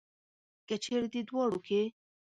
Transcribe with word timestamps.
که 0.67 0.75
چېرې 0.83 1.07
دې 1.13 1.21
دواړو 1.29 1.57
کې. 1.67 1.81